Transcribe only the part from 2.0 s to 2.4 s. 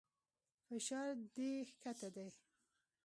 دى.